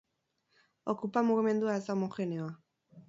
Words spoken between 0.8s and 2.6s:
Okupa mugimendua ez da homogeneoa.